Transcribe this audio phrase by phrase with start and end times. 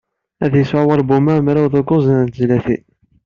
[0.43, 2.83] Ad yesɛu walbum-a mraw d ukkuẓ n tezlatin.